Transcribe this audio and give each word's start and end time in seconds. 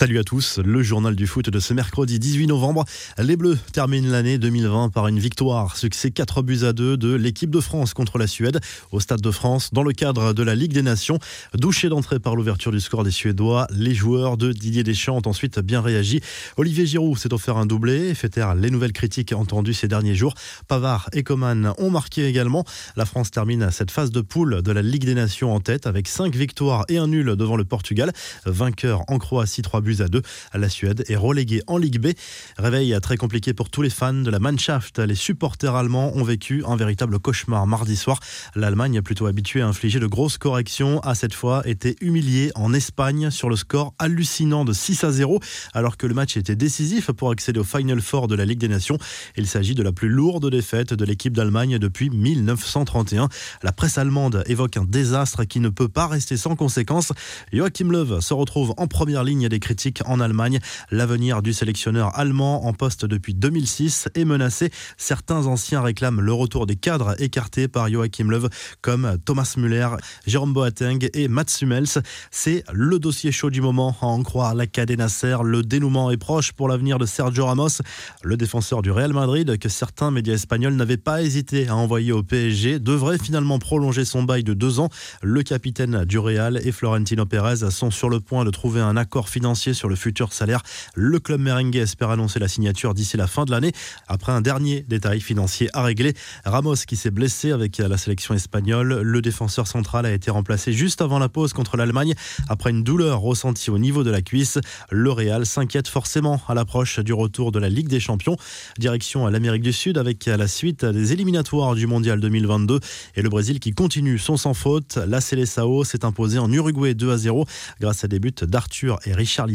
Salut 0.00 0.18
à 0.18 0.24
tous, 0.24 0.58
le 0.64 0.82
journal 0.82 1.14
du 1.14 1.26
foot 1.26 1.50
de 1.50 1.60
ce 1.60 1.74
mercredi 1.74 2.18
18 2.18 2.46
novembre. 2.46 2.86
Les 3.18 3.36
Bleus 3.36 3.58
terminent 3.74 4.10
l'année 4.10 4.38
2020 4.38 4.88
par 4.88 5.08
une 5.08 5.18
victoire, 5.18 5.76
succès 5.76 6.10
4 6.10 6.40
buts 6.40 6.60
à 6.62 6.72
2 6.72 6.96
de 6.96 7.12
l'équipe 7.12 7.50
de 7.50 7.60
France 7.60 7.92
contre 7.92 8.16
la 8.16 8.26
Suède 8.26 8.60
au 8.92 9.00
Stade 9.00 9.20
de 9.20 9.30
France 9.30 9.74
dans 9.74 9.82
le 9.82 9.92
cadre 9.92 10.32
de 10.32 10.42
la 10.42 10.54
Ligue 10.54 10.72
des 10.72 10.80
Nations. 10.80 11.18
Douché 11.52 11.90
d'entrée 11.90 12.18
par 12.18 12.34
l'ouverture 12.34 12.72
du 12.72 12.80
score 12.80 13.04
des 13.04 13.10
Suédois, 13.10 13.66
les 13.68 13.92
joueurs 13.92 14.38
de 14.38 14.52
Didier 14.54 14.84
Deschamps 14.84 15.18
ont 15.18 15.28
ensuite 15.28 15.58
bien 15.58 15.82
réagi. 15.82 16.22
Olivier 16.56 16.86
Giroud 16.86 17.18
s'est 17.18 17.34
offert 17.34 17.58
un 17.58 17.66
doublé 17.66 18.14
fait 18.14 18.30
taire 18.30 18.54
les 18.54 18.70
nouvelles 18.70 18.94
critiques 18.94 19.34
entendues 19.34 19.74
ces 19.74 19.86
derniers 19.86 20.14
jours. 20.14 20.32
Pavard 20.66 21.10
et 21.12 21.22
Coman 21.24 21.74
ont 21.76 21.90
marqué 21.90 22.26
également. 22.26 22.64
La 22.96 23.04
France 23.04 23.30
termine 23.30 23.70
cette 23.70 23.90
phase 23.90 24.10
de 24.10 24.22
poule 24.22 24.62
de 24.62 24.72
la 24.72 24.80
Ligue 24.80 25.04
des 25.04 25.14
Nations 25.14 25.54
en 25.54 25.60
tête 25.60 25.86
avec 25.86 26.08
5 26.08 26.34
victoires 26.34 26.86
et 26.88 26.96
un 26.96 27.08
nul 27.08 27.36
devant 27.36 27.56
le 27.56 27.66
Portugal. 27.66 28.14
Vainqueur 28.46 29.02
en 29.08 29.18
Croatie 29.18 29.60
3 29.60 29.82
buts 29.82 29.89
à 29.98 30.08
2. 30.08 30.22
La 30.54 30.68
Suède 30.68 31.04
est 31.08 31.16
reléguée 31.16 31.62
en 31.66 31.76
Ligue 31.76 32.00
B. 32.00 32.12
Réveil 32.56 32.96
très 33.02 33.16
compliqué 33.16 33.52
pour 33.52 33.70
tous 33.70 33.82
les 33.82 33.90
fans 33.90 34.14
de 34.14 34.30
la 34.30 34.38
Mannschaft. 34.38 35.00
Les 35.00 35.14
supporters 35.14 35.74
allemands 35.74 36.16
ont 36.16 36.22
vécu 36.22 36.62
un 36.66 36.76
véritable 36.76 37.18
cauchemar 37.18 37.66
mardi 37.66 37.96
soir. 37.96 38.20
L'Allemagne, 38.54 39.02
plutôt 39.02 39.26
habituée 39.26 39.62
à 39.62 39.66
infliger 39.66 39.98
de 39.98 40.06
grosses 40.06 40.38
corrections, 40.38 41.00
a 41.00 41.14
cette 41.14 41.34
fois 41.34 41.62
été 41.66 41.96
humiliée 42.00 42.52
en 42.54 42.72
Espagne 42.72 43.30
sur 43.30 43.50
le 43.50 43.56
score 43.56 43.94
hallucinant 43.98 44.64
de 44.64 44.72
6 44.72 45.04
à 45.04 45.10
0, 45.10 45.40
alors 45.74 45.96
que 45.96 46.06
le 46.06 46.14
match 46.14 46.36
était 46.36 46.56
décisif 46.56 47.10
pour 47.10 47.30
accéder 47.30 47.58
au 47.58 47.64
Final 47.64 48.00
Four 48.00 48.28
de 48.28 48.34
la 48.34 48.44
Ligue 48.44 48.60
des 48.60 48.68
Nations. 48.68 48.98
Il 49.36 49.46
s'agit 49.46 49.74
de 49.74 49.82
la 49.82 49.92
plus 49.92 50.08
lourde 50.08 50.50
défaite 50.50 50.94
de 50.94 51.04
l'équipe 51.04 51.36
d'Allemagne 51.36 51.78
depuis 51.78 52.10
1931. 52.10 53.28
La 53.62 53.72
presse 53.72 53.98
allemande 53.98 54.44
évoque 54.46 54.76
un 54.76 54.84
désastre 54.84 55.44
qui 55.44 55.60
ne 55.60 55.68
peut 55.68 55.88
pas 55.88 56.06
rester 56.06 56.36
sans 56.36 56.56
conséquences. 56.56 57.12
Joachim 57.52 57.90
Löw 57.90 58.20
se 58.20 58.34
retrouve 58.34 58.74
en 58.76 58.86
première 58.86 59.24
ligne 59.24 59.48
des 59.48 59.60
critiques 59.60 59.79
en 60.04 60.20
Allemagne. 60.20 60.58
L'avenir 60.90 61.42
du 61.42 61.52
sélectionneur 61.52 62.18
allemand 62.18 62.66
en 62.66 62.72
poste 62.72 63.04
depuis 63.04 63.34
2006 63.34 64.08
est 64.14 64.24
menacé. 64.24 64.70
Certains 64.96 65.46
anciens 65.46 65.82
réclament 65.82 66.20
le 66.20 66.32
retour 66.32 66.66
des 66.66 66.76
cadres 66.76 67.14
écartés 67.20 67.68
par 67.68 67.88
Joachim 67.88 68.30
Löw 68.30 68.48
comme 68.82 69.16
Thomas 69.24 69.54
Müller, 69.56 69.88
Jérôme 70.26 70.52
Boateng 70.52 71.08
et 71.14 71.28
Mats 71.28 71.60
Hummels. 71.62 72.02
C'est 72.30 72.64
le 72.72 72.98
dossier 72.98 73.32
chaud 73.32 73.50
du 73.50 73.60
moment 73.60 73.96
à 74.00 74.06
en 74.06 74.22
croire 74.22 74.54
la 74.54 74.66
Nasser. 74.96 75.36
Le 75.44 75.62
dénouement 75.62 76.10
est 76.10 76.16
proche 76.16 76.52
pour 76.52 76.68
l'avenir 76.68 76.98
de 76.98 77.06
Sergio 77.06 77.46
Ramos, 77.46 77.82
le 78.22 78.36
défenseur 78.36 78.82
du 78.82 78.90
Real 78.90 79.12
Madrid 79.12 79.58
que 79.58 79.68
certains 79.68 80.10
médias 80.10 80.34
espagnols 80.34 80.74
n'avaient 80.74 80.96
pas 80.96 81.22
hésité 81.22 81.68
à 81.68 81.76
envoyer 81.76 82.12
au 82.12 82.22
PSG, 82.22 82.78
devrait 82.78 83.18
finalement 83.18 83.58
prolonger 83.58 84.04
son 84.04 84.22
bail 84.22 84.42
de 84.42 84.54
deux 84.54 84.80
ans. 84.80 84.88
Le 85.22 85.42
capitaine 85.42 86.04
du 86.04 86.18
Real 86.18 86.60
et 86.64 86.72
Florentino 86.72 87.26
Pérez 87.26 87.70
sont 87.70 87.90
sur 87.90 88.08
le 88.08 88.20
point 88.20 88.44
de 88.44 88.50
trouver 88.50 88.80
un 88.80 88.96
accord 88.96 89.28
financier 89.28 89.59
sur 89.60 89.88
le 89.88 89.96
futur 89.96 90.32
salaire. 90.32 90.62
Le 90.94 91.18
club 91.18 91.40
merengue 91.40 91.76
espère 91.76 92.10
annoncer 92.10 92.38
la 92.38 92.48
signature 92.48 92.94
d'ici 92.94 93.16
la 93.16 93.26
fin 93.26 93.44
de 93.44 93.50
l'année. 93.50 93.72
Après 94.08 94.32
un 94.32 94.40
dernier 94.40 94.84
détail 94.88 95.20
financier 95.20 95.68
à 95.74 95.82
régler, 95.82 96.14
Ramos 96.44 96.76
qui 96.86 96.96
s'est 96.96 97.10
blessé 97.10 97.52
avec 97.52 97.78
la 97.78 97.98
sélection 97.98 98.34
espagnole, 98.34 99.02
le 99.02 99.22
défenseur 99.22 99.66
central 99.66 100.06
a 100.06 100.12
été 100.12 100.30
remplacé 100.30 100.72
juste 100.72 101.02
avant 101.02 101.18
la 101.18 101.28
pause 101.28 101.52
contre 101.52 101.76
l'Allemagne 101.76 102.14
après 102.48 102.70
une 102.70 102.82
douleur 102.82 103.20
ressentie 103.20 103.70
au 103.70 103.78
niveau 103.78 104.02
de 104.02 104.10
la 104.10 104.22
cuisse. 104.22 104.58
Le 104.90 105.10
Real 105.10 105.44
s'inquiète 105.44 105.88
forcément 105.88 106.40
à 106.48 106.54
l'approche 106.54 107.00
du 107.00 107.12
retour 107.12 107.52
de 107.52 107.58
la 107.58 107.68
Ligue 107.68 107.88
des 107.88 108.00
Champions. 108.00 108.36
Direction 108.78 109.26
à 109.26 109.30
l'Amérique 109.30 109.62
du 109.62 109.72
Sud 109.72 109.98
avec 109.98 110.26
la 110.26 110.48
suite 110.48 110.84
des 110.84 111.12
éliminatoires 111.12 111.74
du 111.74 111.86
Mondial 111.86 112.20
2022 112.20 112.80
et 113.16 113.22
le 113.22 113.28
Brésil 113.28 113.60
qui 113.60 113.72
continue 113.72 114.18
son 114.18 114.36
sans 114.36 114.54
faute. 114.54 114.98
La 115.06 115.20
Seleção 115.20 115.84
s'est 115.84 116.04
imposée 116.04 116.38
en 116.38 116.50
Uruguay 116.50 116.94
2 116.94 117.12
à 117.12 117.18
0 117.18 117.46
grâce 117.80 118.04
à 118.04 118.08
des 118.08 118.18
buts 118.18 118.32
d'Arthur 118.42 118.98
et 119.04 119.12
Richard 119.12 119.49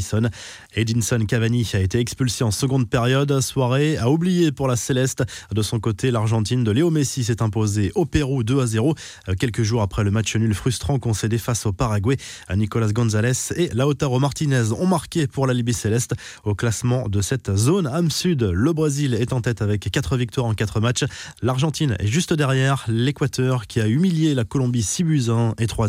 Edinson 0.75 1.25
Cavani 1.27 1.69
a 1.73 1.79
été 1.79 1.99
expulsé 1.99 2.43
en 2.43 2.51
seconde 2.51 2.89
période. 2.89 3.41
Soirée 3.41 3.97
à 3.97 4.09
oublier 4.09 4.51
pour 4.51 4.67
la 4.67 4.75
Céleste. 4.75 5.23
De 5.53 5.61
son 5.61 5.79
côté, 5.79 6.11
l'Argentine 6.11 6.63
de 6.63 6.71
Léo 6.71 6.89
Messi 6.89 7.23
s'est 7.23 7.41
imposée 7.41 7.91
au 7.95 8.05
Pérou 8.05 8.43
2 8.43 8.59
à 8.61 8.65
0. 8.65 8.95
Quelques 9.39 9.63
jours 9.63 9.81
après 9.81 10.03
le 10.03 10.11
match 10.11 10.35
nul 10.35 10.53
frustrant 10.53 10.99
concédé 10.99 11.37
face 11.37 11.65
au 11.65 11.73
Paraguay, 11.73 12.17
Nicolas 12.55 12.91
Gonzalez 12.91 13.53
et 13.55 13.69
Lautaro 13.73 14.19
Martinez 14.19 14.71
ont 14.71 14.87
marqué 14.87 15.27
pour 15.27 15.47
la 15.47 15.53
Libye 15.53 15.73
Céleste. 15.73 16.15
Au 16.43 16.55
classement 16.55 17.07
de 17.09 17.21
cette 17.21 17.55
zone 17.55 17.87
âme 17.87 18.11
sud, 18.11 18.43
le 18.43 18.73
Brésil 18.73 19.13
est 19.13 19.33
en 19.33 19.41
tête 19.41 19.61
avec 19.61 19.89
4 19.89 20.17
victoires 20.17 20.47
en 20.47 20.53
4 20.53 20.79
matchs. 20.79 21.05
L'Argentine 21.41 21.95
est 21.99 22.07
juste 22.07 22.33
derrière. 22.33 22.85
L'Équateur 22.87 23.67
qui 23.67 23.81
a 23.81 23.87
humilié 23.87 24.33
la 24.33 24.43
Colombie 24.43 24.83
6 24.83 25.03
buts 25.03 25.23
1 25.29 25.55
et 25.59 25.67
3 25.67 25.87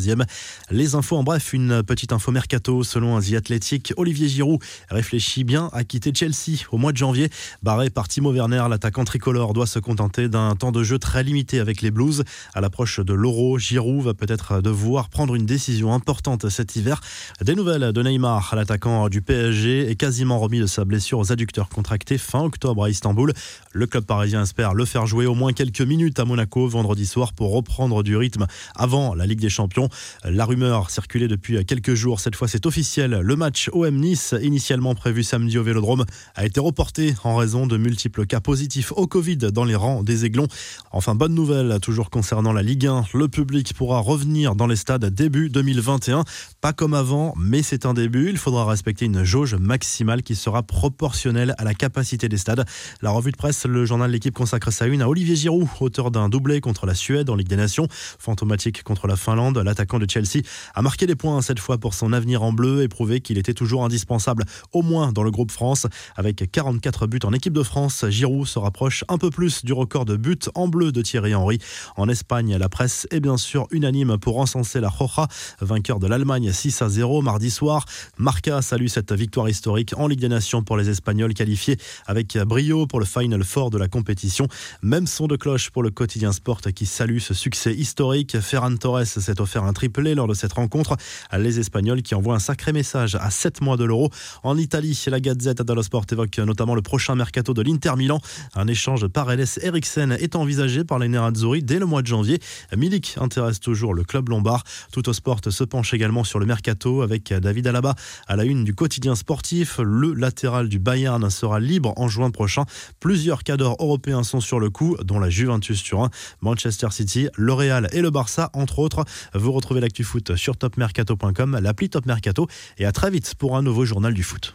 Les 0.71 0.95
infos 0.95 1.17
en 1.17 1.23
bref, 1.23 1.53
une 1.53 1.83
petite 1.83 2.13
info 2.13 2.33
mercato 2.33 2.83
selon 2.83 3.21
The 3.21 3.35
Athletic. 3.35 3.93
Olivier 3.97 4.29
Giroud 4.29 4.61
réfléchit 4.89 5.45
bien 5.45 5.71
à 5.73 5.85
quitter 5.85 6.13
Chelsea 6.15 6.65
au 6.71 6.79
mois 6.79 6.93
de 6.93 6.97
janvier. 6.97 7.31
Barré 7.63 7.91
par 7.91 8.09
Timo 8.09 8.33
Werner, 8.33 8.65
l'attaquant 8.69 9.05
tricolore 9.05 9.53
doit 9.53 9.67
se 9.67 9.79
contenter 9.79 10.29
d'un 10.29 10.55
temps 10.57 10.73
de 10.73 10.83
jeu 10.83 10.99
très 10.99 11.23
limité 11.23 11.61
avec 11.61 11.83
les 11.83 11.91
Blues. 11.91 12.25
À 12.55 12.61
l'approche 12.61 13.01
de 13.01 13.15
l'Euro, 13.15 13.59
Giroud 13.59 14.03
va 14.03 14.15
peut-être 14.15 14.61
devoir 14.61 15.09
prendre 15.09 15.35
une 15.35 15.47
décision 15.47 15.93
importante 15.93 16.49
cet 16.49 16.77
hiver. 16.77 17.01
Des 17.43 17.55
nouvelles 17.55 17.93
de 17.93 18.03
Neymar, 18.03 18.55
l'attaquant 18.57 19.09
du 19.09 19.23
PSG, 19.23 19.91
est 19.91 19.97
quasiment 19.97 20.39
remis 20.39 20.61
de 20.61 20.67
sa 20.67 20.85
blessure 20.85 21.19
aux 21.19 21.33
adducteurs 21.33 21.69
contractés 21.69 22.19
fin 22.19 22.41
octobre 22.41 22.85
à 22.85 22.91
Istanbul. 22.91 23.33
Le 23.73 23.87
club 23.87 24.05
parisien 24.05 24.43
espère 24.43 24.75
le 24.75 24.85
faire 24.85 25.07
jouer 25.07 25.27
au 25.27 25.35
moins 25.35 25.53
quelques 25.53 25.81
minutes 25.83 26.19
à 26.19 26.25
Monaco 26.25 26.67
vendredi 26.69 27.07
soir 27.07 27.33
pour 27.33 27.53
reprendre 27.53 28.03
du 28.03 28.17
rythme 28.17 28.47
avant 28.75 29.15
la 29.15 29.27
Ligue 29.27 29.41
des 29.41 29.49
Champions. 29.49 29.89
La 30.25 30.45
rumeur 30.45 30.91
circulait 30.91 31.29
depuis 31.29 31.65
quelques 31.65 31.95
jours, 31.95 32.21
cette 32.21 32.37
fois 32.37 32.49
c'est 32.49 32.67
officiel. 32.67 33.21
Le 33.23 33.37
match 33.37 33.71
OM 33.73 33.86
Nice, 33.95 34.35
initialement 34.43 34.95
prévu 34.95 35.23
samedi 35.23 35.59
au 35.59 35.63
Vélodrome, 35.63 36.05
a 36.35 36.45
été 36.45 36.61
reporté 36.61 37.15
en 37.25 37.37
raison 37.37 37.67
de 37.67 37.77
multiples 37.77 38.27
cas 38.27 38.41
positifs 38.41 38.93
au 38.93 39.07
Covid 39.07 39.37
dans 39.37 39.65
les 39.65 39.75
rangs 39.75 40.03
des 40.03 40.25
Aiglons. 40.25 40.49
Enfin, 40.91 41.15
bonne 41.15 41.35
nouvelle, 41.35 41.79
toujours 41.81 42.11
concernant 42.11 42.53
la 42.53 42.63
Ligue 42.63 42.87
1, 42.87 43.05
le 43.15 43.29
public 43.29 43.75
pourra 43.75 44.01
revenir 44.01 44.57
dans 44.57 44.67
les 44.67 44.77
stades 44.77 45.05
début 45.07 45.49
2021. 45.51 46.25
Pas 46.61 46.73
comme 46.73 46.95
avant, 46.95 47.35
mais 47.37 47.63
c'est 47.63 47.87
un 47.87 47.95
début. 47.95 48.31
Il 48.31 48.39
faudra 48.39 48.65
respecter 48.65 49.05
une 49.05 49.25
jauge 49.25 49.55
maximale 49.55 50.23
qui 50.23 50.35
sera 50.35 50.63
proportionnelle 50.63 51.55
à 51.59 51.65
la 51.65 51.75
capacité 51.75 52.29
des 52.29 52.39
stades. 52.39 52.65
La 53.03 53.11
revue 53.11 53.33
de 53.33 53.37
presse, 53.37 53.67
le 53.67 53.85
journal 53.85 54.11
L'équipe 54.11 54.35
consacre 54.35 54.73
sa 54.73 54.87
une 54.87 55.03
à 55.03 55.09
Olivier 55.09 55.37
Giroud, 55.37 55.69
auteur 55.81 56.11
d'un 56.11 56.29
doublé 56.29 56.61
contre 56.61 56.87
la 56.87 56.95
Suède 56.95 57.31
en 57.31 57.35
Ligue 57.35 57.49
des 57.49 57.57
Nations, 57.57 57.87
fantomatique 57.91 58.83
contre 58.83 59.07
la 59.07 59.17
Finlande. 59.17 59.59
L'attaquant 59.59 59.99
de 59.99 60.07
Chelsea 60.09 60.43
a 60.75 60.83
marqué 60.83 61.07
des 61.07 61.17
points 61.17 61.43
cette 61.43 61.59
fois 61.59 61.79
pour 61.79 61.95
son 61.95 62.13
avenir 62.13 62.43
en 62.43 62.53
bleu 62.53 62.83
et 62.83 62.89
prouvé 62.89 63.21
qu'il 63.21 63.39
était 63.39 63.55
toujours 63.55 63.76
indispensable, 63.85 64.45
au 64.73 64.83
moins 64.83 65.13
dans 65.13 65.23
le 65.23 65.31
groupe 65.31 65.51
France. 65.51 65.87
Avec 66.17 66.51
44 66.51 67.07
buts 67.07 67.19
en 67.25 67.33
équipe 67.33 67.53
de 67.53 67.63
France, 67.63 68.05
Giroud 68.09 68.47
se 68.47 68.59
rapproche 68.59 69.05
un 69.09 69.19
peu 69.19 69.31
plus 69.31 69.65
du 69.65 69.73
record 69.73 70.05
de 70.05 70.17
buts 70.17 70.39
en 70.55 70.69
bleu 70.69 70.93
de 70.93 71.03
Thierry 71.03 71.35
Henry. 71.35 71.59
En 71.97 72.09
Espagne, 72.09 72.57
la 72.57 72.69
presse 72.69 73.07
est 73.11 73.21
bien 73.21 73.37
sûr 73.37 73.67
unanime 73.71 74.19
pour 74.19 74.39
encenser 74.39 74.81
la 74.81 74.89
Roja, 74.89 75.29
vainqueur 75.61 75.99
de 75.99 76.07
l'Allemagne 76.07 76.53
6 76.53 76.83
à 76.83 76.89
0 76.89 77.23
mardi 77.23 77.51
soir. 77.51 77.85
Marca 78.19 78.63
salue 78.63 78.87
cette 78.87 79.13
victoire 79.13 79.49
historique 79.49 79.95
en 79.97 80.07
Ligue 80.07 80.21
des 80.21 80.29
Nations 80.29 80.63
pour 80.63 80.77
les 80.77 80.89
Espagnols 80.89 81.35
qualifiés 81.35 81.77
avec 82.07 82.37
brio 82.39 82.87
pour 82.87 83.01
le 83.01 83.07
Final 83.07 83.45
Four 83.45 83.71
de 83.71 83.79
la 83.79 83.89
compétition. 83.89 84.49
Même 84.83 85.07
son 85.07 85.27
de 85.27 85.37
cloche 85.37 85.71
pour 85.71 85.83
le 85.83 85.91
quotidien 85.91 86.33
Sport 86.33 86.61
qui 86.75 86.87
salue 86.87 87.19
ce 87.19 87.35
succès 87.35 87.75
historique. 87.75 88.41
Ferran 88.41 88.77
Torres 88.77 89.07
s'est 89.07 89.41
offert 89.41 89.65
un 89.65 89.73
triplé 89.73 90.15
lors 90.15 90.29
de 90.29 90.35
cette 90.35 90.53
rencontre. 90.53 90.97
Les 91.37 91.59
Espagnols 91.59 92.03
qui 92.03 92.15
envoient 92.15 92.37
un 92.37 92.41
sacré 92.41 92.73
message 92.73 93.17
à 93.17 93.31
7 93.31 93.61
mois 93.61 93.66
de 93.75 93.85
l'Euro. 93.85 94.11
En 94.45 94.57
Italie, 94.57 95.03
la 95.09 95.19
Gazette 95.19 95.63
dello 95.63 95.83
Sport 95.83 96.07
évoque 96.13 96.39
notamment 96.39 96.77
le 96.77 96.83
prochain 96.83 97.17
mercato 97.17 97.53
de 97.53 97.63
l'Inter 97.63 97.95
Milan. 97.97 98.21
Un 98.55 98.69
échange 98.69 99.09
Paredes-Eriksen 99.09 100.13
est 100.13 100.37
envisagé 100.37 100.85
par 100.85 101.01
les 101.01 101.09
Nerazzurri 101.09 101.65
dès 101.65 101.81
le 101.81 101.87
mois 101.87 102.03
de 102.03 102.07
janvier. 102.07 102.39
Milik 102.77 103.17
intéresse 103.21 103.59
toujours 103.59 103.95
le 103.95 104.05
club 104.05 104.29
lombard. 104.29 104.63
Tout 104.93 105.09
au 105.09 105.13
sport 105.13 105.41
se 105.49 105.65
penche 105.65 105.93
également 105.95 106.23
sur 106.23 106.39
le 106.39 106.47
mercato 106.47 107.03
avec 107.03 107.33
David 107.33 107.67
Alaba 107.67 107.95
à 108.29 108.37
la 108.37 108.45
une 108.45 108.65
du 108.65 108.75
quotidien 108.75 109.15
sportif. 109.15 109.81
Le 109.83 110.13
latéral 110.13 110.69
du 110.69 110.79
Bayern 110.79 111.29
sera 111.31 111.59
libre 111.59 111.93
en 111.97 112.09
juin 112.09 112.31
prochain. 112.31 112.65
Plusieurs 113.01 113.43
cadres 113.43 113.77
européens 113.81 114.23
sont 114.23 114.41
sur 114.41 114.61
le 114.61 114.71
coup, 114.71 114.97
dont 115.03 115.19
la 115.19 115.31
Juventus 115.31 115.83
Turin, 115.83 116.11
Manchester 116.41 116.89
City, 116.91 117.29
le 117.37 117.53
Real 117.53 117.89
et 117.93 118.03
le 118.03 118.11
Barça, 118.11 118.51
entre 118.53 118.79
autres. 118.79 119.05
Vous 119.35 119.53
retrouvez 119.53 119.81
l'actu 119.81 120.05
foot 120.05 120.37
sur 120.37 120.57
topmercato.com, 120.57 121.59
l'appli 121.63 121.89
Top 121.89 122.07
Mercato 122.07 122.47
et 122.79 122.85
à 122.85 122.93
très 122.93 123.11
vite 123.11 123.35
pour 123.37 123.56
un 123.57 123.63
nouveau 123.63 123.85
journal 123.85 124.15
du 124.15 124.23
foot. 124.23 124.55